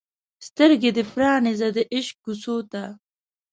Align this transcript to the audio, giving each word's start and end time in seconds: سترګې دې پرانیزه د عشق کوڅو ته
سترګې 0.47 0.89
دې 0.95 1.03
پرانیزه 1.11 1.67
د 1.75 1.77
عشق 1.95 2.15
کوڅو 2.23 2.55
ته 2.71 2.83